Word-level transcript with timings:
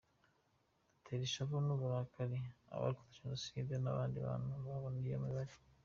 -Gutera 0.95 1.23
ishavu 1.27 1.55
n’uburakari 1.67 2.39
abarokotse 2.73 3.15
Genocide 3.19 3.73
n’abandi 3.79 4.17
bantu 4.27 4.49
babona 4.67 4.97
iyo 5.05 5.19
mibare 5.25 5.53